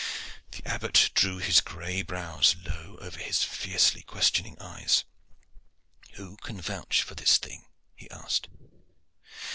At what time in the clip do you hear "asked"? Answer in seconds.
8.09-8.49